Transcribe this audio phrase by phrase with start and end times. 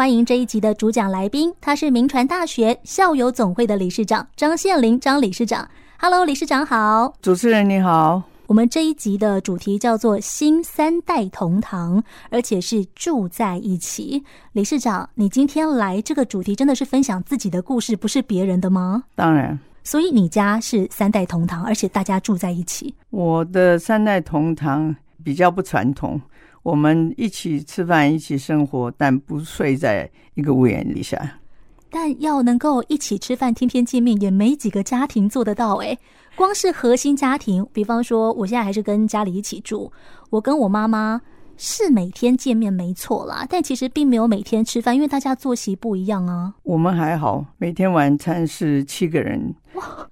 [0.00, 5.68] 欢迎这一集的主讲来宾，他是名传大学校友总会的理事长张宪林张理事长。
[5.98, 7.12] Hello，理事长好。
[7.20, 8.22] 主持人你好。
[8.46, 12.02] 我们这一集的主题叫做“新三代同堂”，
[12.32, 14.24] 而且是住在一起。
[14.52, 19.04] 理事长，你今天来这个主题真的是分享自己的故事，不是别人的吗？
[19.14, 19.58] 当然。
[19.84, 22.94] 所以你家是三代同堂，而且大家住在一起。
[23.10, 26.18] 我的三代同堂比较不传统，
[26.62, 31.38] 我们一起吃饭，一起生活，但不睡在一个屋檐底下。
[31.90, 35.98] 但要能够一起吃饭、天天见面，也没几个家庭做得到诶。
[36.36, 39.90] 光是核心家庭，比方说，我现在还是跟家里一起住，
[40.30, 41.20] 我跟我妈妈
[41.56, 46.54] 是每天见面没错啦，但其实并没有每天吃饭，因为大家作息不一样啊。
[46.62, 49.52] 我们还好，每天晚餐是七个人，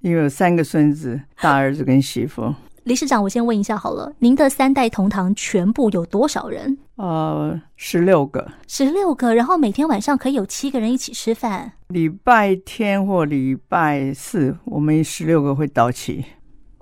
[0.01, 2.53] 因为有三个孙子，大儿子跟媳妇。
[2.89, 6.79] 理事长，我先问一下好了，您的三代同堂全部有多少人？
[6.97, 8.51] 呃，十六个。
[8.67, 11.71] 十六个，然后每天晚上可以有七个人一起吃饭。
[11.89, 16.25] 礼拜天或礼拜四，我们十六个会到齐。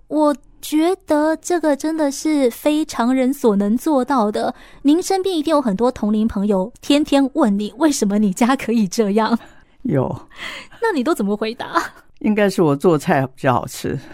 [0.06, 4.54] 我觉得这个真的是非常人所能做到的。
[4.82, 9.36] 您身边一定有很多同龄朋友，天天问你为什么你家可以这样？
[9.82, 10.28] 有。
[10.80, 11.82] 那你都怎么回答？
[12.20, 13.98] 应该是我做菜比较好吃。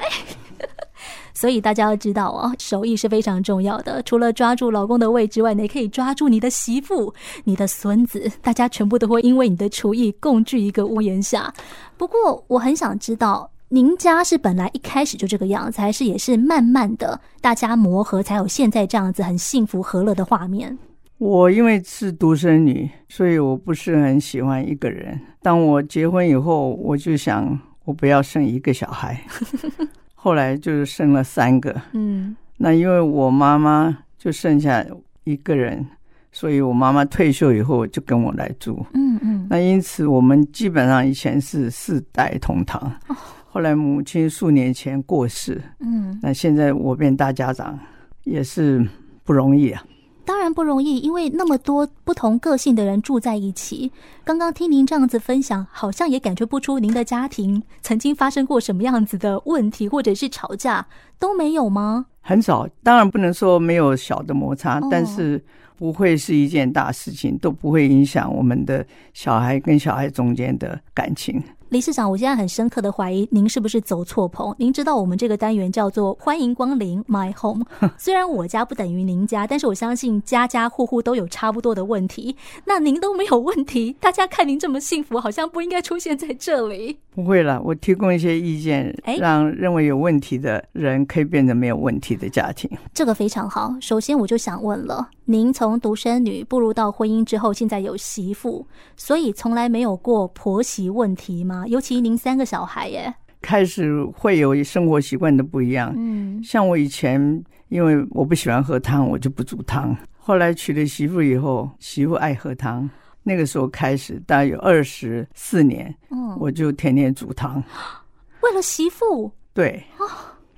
[1.43, 4.01] 所以大家要知道哦，手艺是非常重要的。
[4.05, 7.13] 除了抓住老公的胃之外，你也可以抓住你的媳妇、
[7.43, 11.53] 你的孙子，大家全部都会因为你的厨艺共聚一个屋檐下。
[11.97, 20.79] 不过，我很想知道，您家是本来一开始就这个样子，还是也是慢慢的大家磨合，才有现在这样子很幸福和乐的画面？
[21.19, 25.19] 我因为是独生女，所以我不是很喜欢一个人。
[25.43, 29.21] 当我结婚以后，我就想，我不要生一个小孩。
[30.23, 34.87] 后来就是生了三个，嗯，那因为我妈妈就剩下
[35.25, 35.85] 一个人，
[36.31, 43.17] 所以我妈妈退休以后就跟我来住，嗯嗯，那因此我们基本上以前是四代同堂，哦，
[43.49, 47.77] 后来母亲数年前过世，嗯，那现在我变大家长
[48.23, 48.87] 也是
[49.25, 49.83] 不容易啊。
[50.25, 53.91] 当然不容易，因为那么多不同个性的人住在一起。
[54.25, 60.87] 刚刚听您这样子分享，好像也感觉不出您的家庭曾经发生过什么样子的问题，或者是吵架
[61.19, 62.07] 都没有吗？
[62.21, 65.43] 很少，当然不能说没有小的摩擦，但是
[65.77, 71.43] 不会是一件大事情，都不会影响我们的小孩跟小孩中间的感情。
[71.73, 74.55] 理事长，我现在很深刻的怀疑您是不是走错棚。
[74.59, 77.65] 您知道我们这个单元叫做“欢迎光临 My Home”，
[77.97, 82.37] 虽然我家不等于您家，但是我相信家家户户都有差不多的问题。
[82.67, 86.99] 那您都没有问题，大家看您这么幸福，好像不应该出现在这里。
[87.15, 92.71] 不会了，我提供一些意见，让认为有问题的人可以变成没有问题的家庭。
[92.93, 93.75] 这个非常好。
[93.81, 101.62] 首先，我就想问了，您从独生女步入到婚姻之后，现在有媳妇，所以从来没有过婆媳问题吗？
[101.67, 105.93] 尤其您三个小孩耶，开始会有生活习惯的不一样。
[105.97, 109.97] 嗯，像我以前，因为我不喜欢喝汤，我就不煮汤。
[110.17, 112.89] 后来娶了媳妇以后，媳妇爱喝汤，
[113.23, 117.63] 那个时候开始，大概有二十四年，嗯，我就天天煮汤。
[118.43, 119.31] 为了媳妇？
[119.53, 119.83] 对，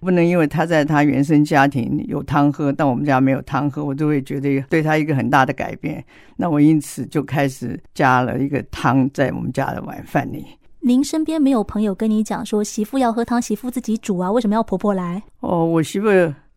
[0.00, 6.04] 不能因为他在他原生家庭有汤喝，但我们家没有汤喝，我就会觉得对他一个很大的改变。
[6.36, 10.44] 那我因此就开始加了一个汤在我们家的晚饭里。
[10.86, 14.30] 您身边没有朋友跟你讲说，媳妇要喝汤，媳妇自己煮啊？
[14.30, 15.22] 为什么要婆婆来？
[15.40, 16.08] 哦，我媳妇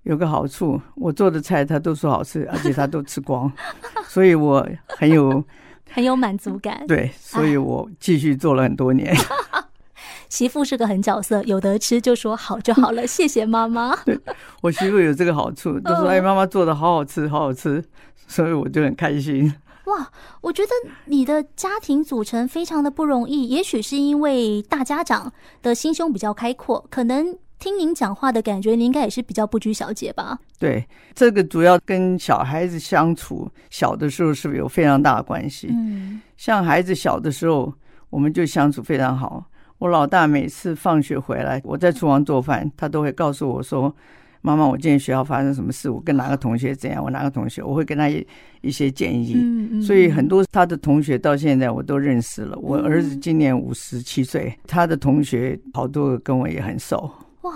[0.03, 3.49] 有个好处，我做的菜她都说好吃，而且她都吃光，
[4.05, 5.41] 所以我很有
[5.89, 6.83] 很有满足感。
[6.89, 9.15] 对，所以我继续做了很多年。
[10.27, 13.95] 媳妇是个狠角色，有得吃就说好就好了，谢谢妈妈。
[14.03, 14.19] 对，
[14.61, 17.81] 我媳妇有这个好处，都说哎，妈妈做的好好吃，好好吃，
[18.27, 19.53] 所以我就很开心。
[19.87, 20.11] 哇，
[20.41, 20.69] 我觉得
[21.05, 25.31] 你的家庭组成非常的不容易，也许是因为大家长
[25.61, 30.37] 的心胸比较开阔，可能听您讲话的感觉，您应该也是比较不拘小节吧？
[30.59, 35.69] 对，这个主要跟小孩子相处，小的时候是不是有非常大的关系？
[35.71, 37.73] 嗯，像孩子小的时候，
[38.09, 39.45] 我们就相处非常好。
[39.77, 43.95] 我老大每次放学回来，我在厨房做饭，他都会告诉我说。
[44.47, 45.89] 妈妈，我今天学校发生什么事？
[45.89, 47.03] 我跟哪个同学怎样？
[47.03, 47.61] 我哪个同学？
[47.61, 48.25] 我会跟他一
[48.61, 49.33] 一些建议。
[49.35, 49.81] 嗯嗯。
[49.81, 52.57] 所以很多他的同学到现在我都认识了。
[52.59, 57.11] 我儿子今年五十七岁，他的同学好多个跟我也很熟。
[57.41, 57.53] 哇。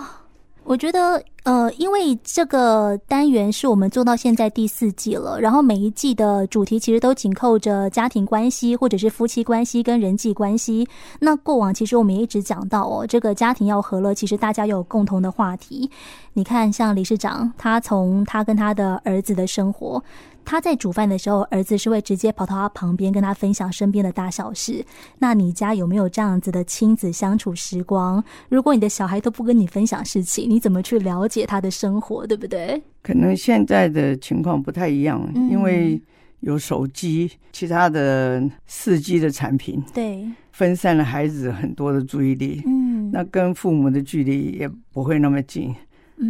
[0.64, 10.88] 我觉得，呃，因为这个单元是我们做到现在第四季了，然后每一季的主题其实都紧扣着家庭关系，或者是夫妻关系跟人际关系。
[11.20, 15.90] 那过往其实我们也一直讲到哦，这个家庭要和乐，其实大家有共同的话题。
[16.34, 20.02] 你看，像理事长，他从他跟他的儿子的生活。
[20.44, 24.84] 他在煮饭的时候，儿子是会直接跑到他旁边跟他分享身边的大小事。
[25.18, 28.22] 那你家有没有这样子的亲子相处时光？
[28.48, 32.82] 如果你的小孩都不跟你分享事情，你怎么去了解他的生活，对不对？
[33.02, 36.00] 可能现在的情况不太一样，嗯、因为
[36.40, 42.62] 有手机、其他的四 G 的产品，对，分散了孩子很多的注意力。
[42.66, 45.74] 嗯，那跟父母的距离也不会那么近。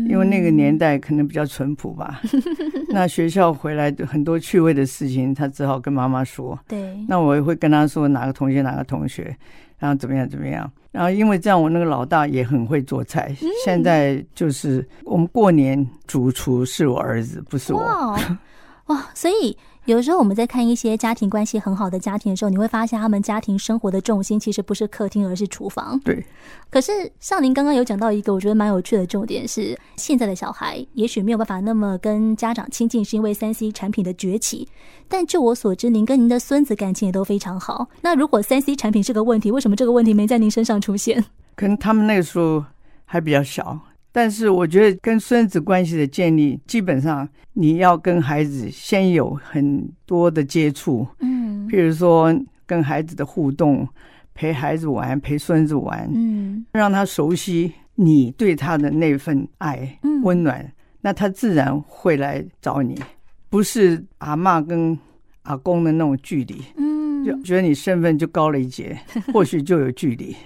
[0.08, 2.20] 因为那个年代可能比较淳朴吧，
[2.90, 6.58] 那学校回来很多趣味的事情，他只好跟妈妈说。
[6.66, 9.36] 对，那我也会跟他说哪个同学哪个同学，
[9.78, 10.70] 然后怎么样怎么样。
[10.90, 13.34] 然后因为这样，我那个老大也很会做菜。
[13.64, 17.80] 现在就是我们过年主厨是我儿子，不是我。
[17.80, 18.38] 哇，
[18.86, 19.56] 哇，所以。
[19.86, 25.98] 有的时候我们在看一些家庭关系很好的家庭的时候，你会发现他们家庭生活的重心其实不是客厅，而是厨房。
[26.04, 26.24] 对。
[26.70, 34.68] 可是像您刚刚有讲到一个我觉得蛮有趣的重点是，现在的小孩也许没有办法那么跟家长亲近，是因为三 C 产品的崛起。
[35.08, 37.88] 但就我所知，您跟您的孙子感情也都非常好。
[38.00, 41.24] 那如果三 C 产品是个问题，为什么这个问题没在您身上出现？
[41.56, 42.64] 可能他们那个时候
[43.04, 43.78] 还比较小。
[44.14, 52.34] 但是我觉得跟孙子关系的建立，基本上你要跟孩子先有很多的接触，嗯，比如说
[52.66, 53.88] 跟孩子的互动，
[54.34, 60.70] 陪孩子玩，陪孙子玩，嗯，让他熟悉你对他的那份爱，嗯，温暖，
[61.00, 63.00] 那他自然会来找你，
[63.48, 64.98] 不是阿妈跟
[65.44, 68.98] 阿公的那种距离，嗯，就觉得你身份就高了一截，
[69.32, 70.36] 或许就有距离，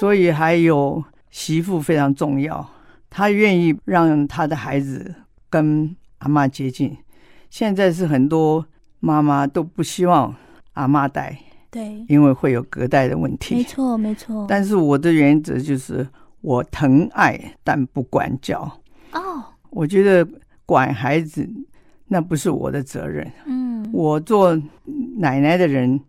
[0.00, 2.66] 所以还有媳妇非常重要。
[3.16, 5.14] 他愿意让他的孩子
[5.48, 6.96] 跟阿妈接近。
[7.48, 8.66] 现在是很多
[8.98, 10.34] 妈妈都不希望
[10.72, 11.38] 阿妈带，
[11.70, 13.54] 对，因为会有隔代的问题。
[13.54, 14.44] 没错，没错。
[14.48, 16.04] 但是我的原则就是，
[16.40, 18.62] 我疼爱但不管教。
[19.12, 20.28] 哦，我觉得
[20.66, 21.48] 管孩子
[22.08, 23.30] 那不是我的责任。
[23.46, 24.60] 嗯，我做
[25.18, 26.00] 奶奶的人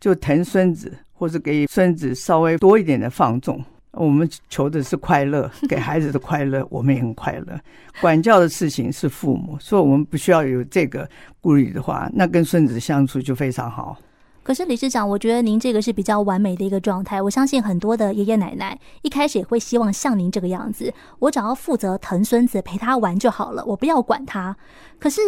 [0.00, 3.62] 就疼孙子，或者给孙子稍微多一点的放纵。
[3.96, 7.58] 我们求的是快乐， 给孩子的快乐，我们也很快乐。
[8.00, 11.08] 管教的事情是父母，所以我们不需要有这个
[11.40, 13.96] 顾虑的话，那跟孙子相处就非常好。
[14.42, 17.20] 可是理事长，我觉得您这个是比较完美的一个状态。
[17.20, 24.56] 我相信很多的爷爷奶奶一开始也会希望像您这个样子，我只要负责疼孙子，陪他玩就好了，我不要管他。
[25.00, 25.20] 可是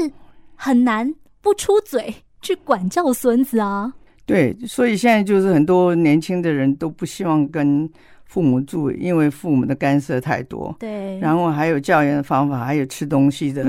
[0.54, 3.92] 很难不出嘴去管教孙子啊。
[4.24, 7.90] 对，所以现在就是很多年轻的人都不希望跟。
[8.28, 13.64] 父母住，因为父母的干涉太多，对，然后还有教养的方法，还有吃东西的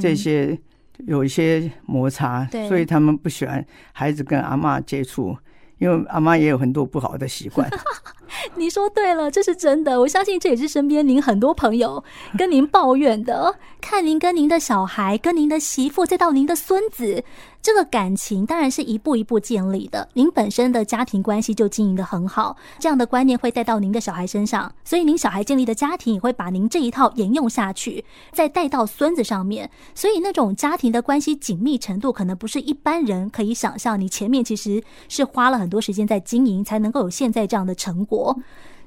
[0.00, 0.58] 这些，
[1.06, 5.34] 有一些摩擦，对，所以他们不喜欢孩子跟阿妈接触，
[5.78, 7.70] 因为阿妈也有很多不好的习惯。
[8.56, 10.00] 你说对了，这是真的。
[10.00, 12.02] 我相信这也是身边您很多朋友
[12.38, 13.54] 跟您抱怨的。
[13.80, 17.24] 看您跟您的小孩，跟您的媳妇，再到您的孙子，
[17.60, 20.08] 这个感情当然是一步一步建立的。
[20.14, 29.68] 您本身的家庭关系就经营的很好，这样的观念会带到您的小孩身上，所以您小孩建立的家庭也会把您这一套沿用下去，再带到孙子上面。
[29.96, 34.00] 所以那种家庭的关系紧密程度，可能不是一般人可以想象。
[34.00, 38.21] 你前面其实是花了很多时间在经营，才能够有现在这样的成果。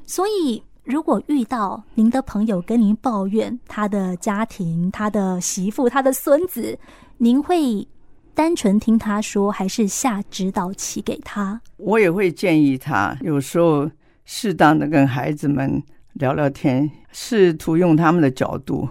[0.05, 6.77] 所以，如果遇到您的朋友跟您抱怨他的家庭、他的媳妇、他的孙子，
[7.17, 7.87] 您会
[8.35, 11.59] 单纯听他说，还是下指导棋给他？
[11.77, 13.89] 我也会建议他，有时候
[14.25, 15.81] 适当的跟孩子们
[16.13, 18.87] 聊聊天，试图用他们的角度，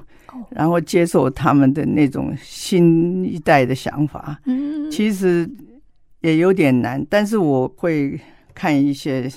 [0.50, 4.40] 然后接受他们的那种新一代的想法。
[4.46, 5.48] 嗯，其实
[6.22, 8.20] 也有点难，但是我会
[8.52, 9.30] 看一些。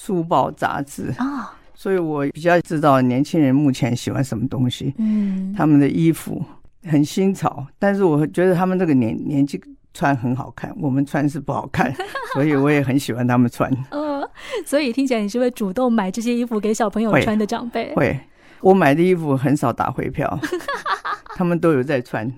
[0.00, 4.94] 书报杂志啊，所以我比较知道年轻人目前喜欢什么东西。
[4.96, 6.40] 嗯，他们的衣服
[6.84, 9.60] 很新潮，但是我觉得他们这个年年纪
[9.92, 11.92] 穿很好看，我们穿是不好看，
[12.32, 13.68] 所以我也很喜欢他们穿。
[13.90, 14.22] 呃，
[14.64, 17.92] 所以听起来你是会主动买这些衣服给小朋友穿的长辈？
[17.96, 18.18] 会，
[18.60, 20.38] 我买的衣服很少打回票，
[21.34, 22.32] 他们都有在穿，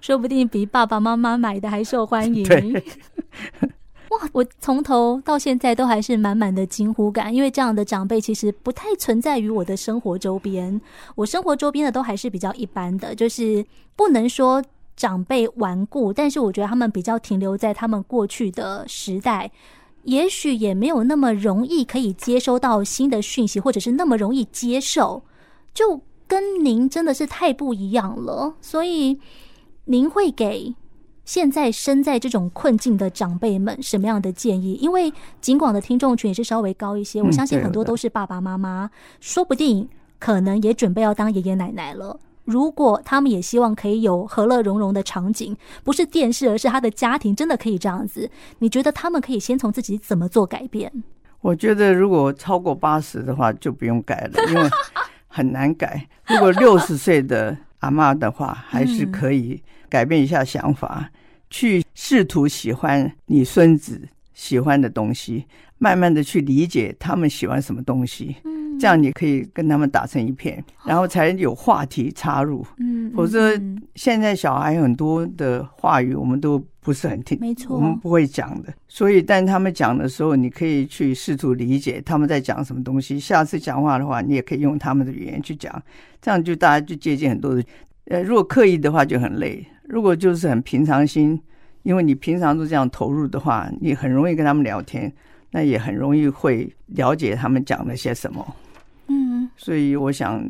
[0.00, 2.42] 说不定比爸爸妈妈买的还受欢迎。
[2.48, 2.82] 对。
[4.14, 4.28] 哇！
[4.32, 10.80] 我从头到现在都还是满满的惊呼感，因为这样的长辈其实不太存在于我的生活周边。
[11.14, 13.64] 我生活周边的都还是比较一般的，就是
[13.96, 14.62] 不能说
[14.96, 19.50] 长辈顽固，但是我觉得他们比较停留在他们过去的时代，
[20.04, 25.22] 也许也没有那么容易可以接收到新的讯息，或者是那么容易接受，
[25.72, 28.54] 就跟您真的是太不一样了。
[28.60, 29.18] 所以
[29.86, 30.74] 您会给
[31.24, 34.74] 现在身在这种困境的长辈们，什么样的建议？
[34.74, 38.90] 因为尽管的听众群也是稍微高一些，我相信很多都是爸爸妈妈，
[39.20, 39.88] 说不定
[40.18, 42.20] 可能也准备要当爷爷奶奶了。
[42.44, 48.30] 如果他们也希望可以有和乐融融的场景，不是电视，而是他的家庭，真的可以这样子？
[48.58, 50.92] 你觉得他们可以先从自己怎么做改变？
[51.40, 54.68] 我觉得如果超过八十的话，就不用改了，因为
[55.26, 56.06] 很难改。
[56.26, 59.62] 如果六十岁的阿妈的话，还是可以
[59.94, 61.08] 改变一下想法，
[61.50, 65.44] 去试图喜欢你孙子喜欢的东西，
[65.78, 68.34] 慢慢的去理解他们喜欢什么东西。
[68.80, 72.66] 这样你可以跟他们打成一片，然后才有话题插入。
[72.78, 73.52] 嗯，否则
[73.94, 78.74] 现在小孩很多的话语我们都不是很听，没错，我们不会讲的。
[78.88, 83.20] 所以，但他们讲的时候，你可以去试图理解他们在讲什么东西。
[83.20, 85.80] 下次讲话的话，你也可以用他们的语言去讲，
[86.20, 87.64] 这样就大家就接近很多的。
[88.06, 91.40] 呃，如果刻意的话就很累；如果就是很平常心，
[91.82, 95.12] 因为你平常都这样投入的话，你很容易跟他们聊天，
[95.50, 98.56] 那也很容易会了解他们讲了些什么。
[99.08, 100.42] 嗯，所以我想，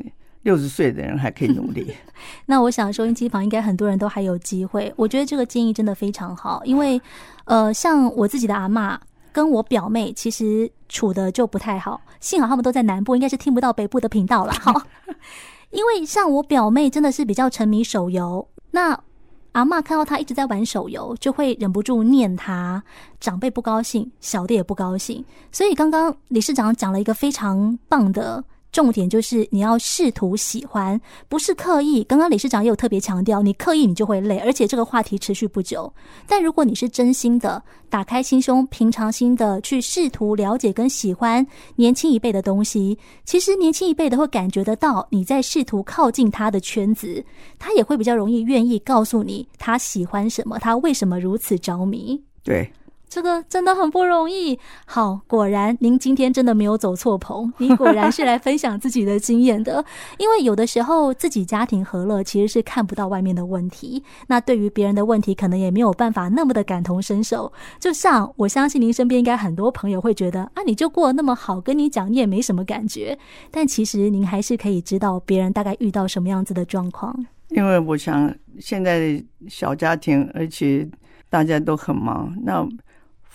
[0.42, 1.92] 六十岁的人还可以努力。
[2.46, 4.92] 那我想，收音机旁应该很多人都还有机会。
[4.96, 7.00] 我觉得这个建议真的非常好，因为，
[7.46, 9.00] 呃，像我自己的阿妈
[9.32, 12.00] 跟我表妹，其实处的就不太好。
[12.20, 14.52] 幸好他们都在南部，应该是听不到北部的频道了。
[14.52, 14.80] 好，
[15.72, 18.98] 因为像我表妹真的是比较沉迷手游，那
[19.54, 22.82] 阿嬷看到他一直在玩手游，就会忍不住念他。
[23.20, 25.24] 长辈不高兴，小的也不高兴。
[25.52, 28.44] 所以刚刚理事长讲了一个非常棒的。
[28.74, 32.02] 重点就是你要试图喜欢，不是刻意。
[32.02, 35.94] 刚刚理事长也有特别强调，你刻意你就会累，而且这个话题持续不久。
[36.26, 47.24] 但如果你是真心的，打开心胸，平常心的去试图了解跟喜欢年轻一辈的东西，其实年轻一辈的会感觉得到你在试图靠近他的圈子，
[47.60, 52.20] 他也会比较容易愿意告诉你他喜欢什么，他为什么如此着迷。
[52.42, 52.68] 对。
[53.14, 54.58] 这个真的很不容易。
[54.86, 59.84] 好，果然您今天真的没有走错棚，你果然是来分享自己的经验的。
[60.18, 64.02] 因为有的时候自己家庭和乐，其实是看不到外面的问题。
[64.26, 67.52] 那对于别人的问题，可能也没有办法那么的感同身受。
[67.78, 73.16] 就像我相信您身边应该很多朋友会觉得啊，你就过得那么好，跟你讲你也没什么感觉。
[73.52, 77.14] 但其实您还是可以知道别人大概遇到什么样子的状况。
[77.50, 80.88] 因为我想现在小家庭，而且
[81.30, 82.68] 大家都很忙，那。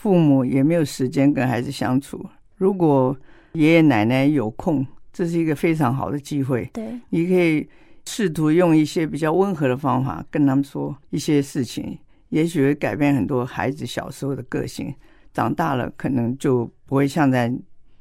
[0.02, 2.26] 父母也没有时间跟孩子相处。
[2.56, 3.14] 如果
[3.52, 6.70] 爷爷奶奶有空，这是一个非常好的机会。
[6.72, 7.68] 对，你可以
[8.06, 14.96] 试图用一些比较温和的方法跟他们说一些事情，也许会改变很多孩子小时候的个性。
[15.34, 17.54] 长大了可能就不会像在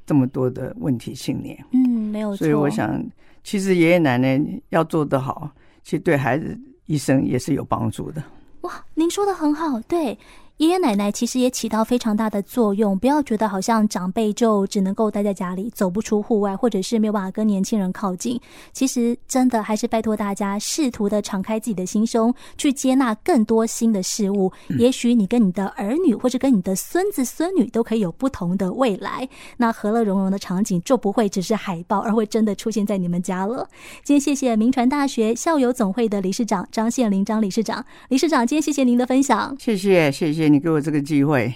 [0.05, 1.57] 这么多的问题青年。
[1.73, 1.79] 嗯，
[2.09, 2.37] 没有错。
[2.37, 3.05] 所以我想，
[3.43, 5.51] 其实爷爷奶奶要做得好，
[5.83, 8.23] 其实对孩子一生也是有帮助的。
[8.61, 10.17] 哇，您说的很好，对。
[10.59, 18.37] 爷爷奶奶其实也起到非常大的作用，不要觉得好像长辈就只能够待在家里，走不出户外，或者是没有办法跟年轻人靠近。
[18.73, 24.51] 其实真的还是拜托大家，试图的敞开自己的心胸，去接纳更多新的事物。
[24.77, 29.25] 也许你跟你的儿女，或者跟你的孙子孙女，都可以有不同的未来。
[29.55, 33.65] 那和乐融融的场景就不会只是海报，而会真的出现在你们家了。
[34.03, 41.53] 今天谢谢明传大学校友总会的理事长张宪林张理事长，理事长，今天谢谢您的分享，谢谢谢谢你给我这个机会。